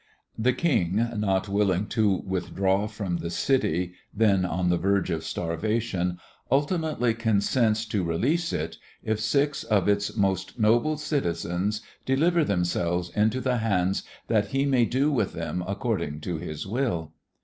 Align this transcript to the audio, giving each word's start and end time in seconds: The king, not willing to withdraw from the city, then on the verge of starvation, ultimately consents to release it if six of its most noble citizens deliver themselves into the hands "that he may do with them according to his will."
The 0.35 0.51
king, 0.51 1.07
not 1.17 1.47
willing 1.47 1.85
to 1.89 2.23
withdraw 2.25 2.87
from 2.87 3.17
the 3.17 3.29
city, 3.29 3.93
then 4.11 4.45
on 4.45 4.69
the 4.69 4.77
verge 4.79 5.11
of 5.11 5.23
starvation, 5.23 6.17
ultimately 6.49 7.13
consents 7.13 7.85
to 7.85 8.03
release 8.03 8.51
it 8.51 8.77
if 9.03 9.19
six 9.19 9.63
of 9.63 9.87
its 9.87 10.17
most 10.17 10.57
noble 10.59 10.97
citizens 10.97 11.83
deliver 12.03 12.43
themselves 12.43 13.11
into 13.11 13.39
the 13.41 13.57
hands 13.57 14.01
"that 14.27 14.47
he 14.47 14.65
may 14.65 14.85
do 14.85 15.11
with 15.11 15.33
them 15.33 15.63
according 15.67 16.21
to 16.21 16.37
his 16.39 16.65
will." 16.65 17.13